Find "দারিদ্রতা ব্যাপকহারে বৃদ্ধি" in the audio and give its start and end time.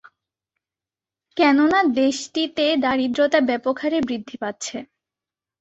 2.83-4.35